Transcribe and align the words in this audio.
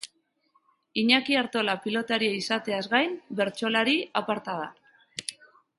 Iñaki 1.01 1.35
Artola 1.41 1.75
pilotaria 1.83 2.39
izateaz 2.39 2.81
gain, 2.95 3.13
bertsolari 3.41 3.95
aparta 4.23 4.57
da. 4.65 4.69